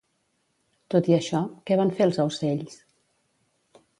[0.93, 2.81] Tot i això, què van fer els aucells?